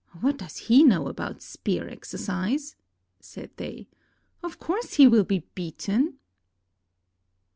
"What 0.19 0.37
does 0.37 0.57
he 0.65 0.83
know 0.83 1.07
about 1.09 1.43
spear 1.43 1.87
exercise?" 1.87 2.75
said 3.19 3.51
they. 3.57 3.87
"Of 4.41 4.57
course 4.57 4.95
he 4.95 5.05
will 5.07 5.23
be 5.25 5.45
beaten." 5.53 6.15